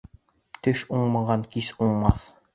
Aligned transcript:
Төш 0.67 0.81
уңмаған 1.01 1.45
кис 1.53 1.71
уңмаҫ 1.89 2.27